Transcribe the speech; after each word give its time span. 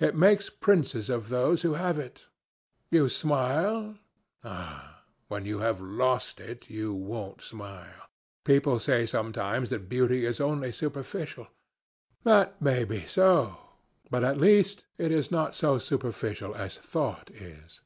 It 0.00 0.14
makes 0.14 0.48
princes 0.48 1.10
of 1.10 1.28
those 1.28 1.60
who 1.60 1.74
have 1.74 1.98
it. 1.98 2.28
You 2.90 3.10
smile? 3.10 3.98
Ah! 4.42 5.02
when 5.28 5.44
you 5.44 5.58
have 5.58 5.82
lost 5.82 6.40
it 6.40 6.70
you 6.70 6.94
won't 6.94 7.42
smile.... 7.42 8.04
People 8.42 8.78
say 8.78 9.04
sometimes 9.04 9.68
that 9.68 9.90
beauty 9.90 10.24
is 10.24 10.40
only 10.40 10.72
superficial. 10.72 11.48
That 12.24 12.58
may 12.58 12.84
be 12.86 13.04
so, 13.04 13.58
but 14.10 14.24
at 14.24 14.38
least 14.40 14.86
it 14.96 15.12
is 15.12 15.30
not 15.30 15.54
so 15.54 15.78
superficial 15.78 16.54
as 16.54 16.78
thought 16.78 17.28
is. 17.30 17.82